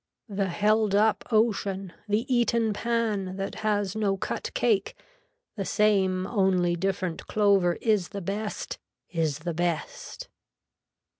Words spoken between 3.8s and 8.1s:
no cut cake, the same only different clover is